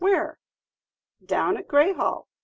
where?" 0.01 0.35
"Down 1.23 1.57
at 1.57 1.67
Greyhall. 1.67 2.25